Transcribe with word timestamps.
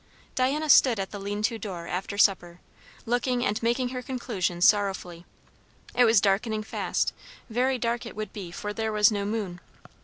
Diana 0.33 0.67
stood 0.67 0.99
at 0.99 1.11
the 1.11 1.19
lean 1.19 1.43
to 1.43 1.59
door 1.59 1.85
after 1.87 2.17
supper, 2.17 2.59
looking 3.05 3.45
and 3.45 3.61
making 3.61 3.89
her 3.89 4.01
conclusions 4.01 4.67
sorrowfully. 4.67 5.27
It 5.93 6.05
was 6.05 6.19
darkening 6.19 6.63
fast; 6.63 7.13
very 7.51 7.77
dark 7.77 8.07
it 8.07 8.15
would 8.15 8.33
be, 8.33 8.49
for 8.49 8.73
there 8.73 8.91
was 8.91 9.11
no 9.11 9.25
moon. 9.25 9.59